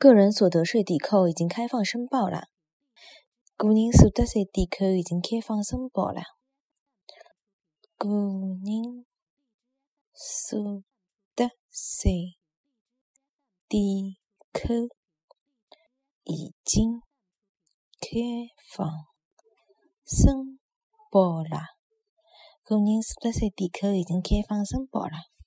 [0.00, 2.44] 个人所得税抵扣已经开放申报了。
[3.54, 6.22] 个人所得税抵扣已经开放申报了。
[7.98, 9.04] 个人
[10.14, 10.82] 所
[11.34, 12.38] 得税
[13.68, 14.16] 抵
[14.54, 14.78] 扣
[16.24, 17.02] 已经
[18.00, 18.88] 开放
[20.06, 20.58] 申
[21.10, 21.76] 报了。
[22.64, 25.39] 个人所得税抵扣已经开放申报了。